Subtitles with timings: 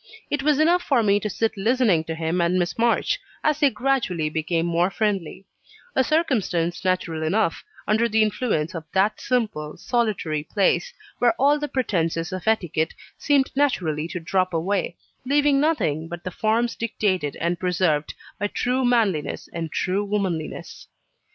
[0.31, 3.69] It was enough for me to sit listening to him and Miss March, as they
[3.69, 5.45] gradually became more friendly;
[5.95, 11.67] a circumstance natural enough, under the influence of that simple, solitary place, where all the
[11.67, 17.59] pretences of etiquette seemed naturally to drop away, leaving nothing but the forms dictated and
[17.59, 20.87] preserved by true manliness and true womanliness.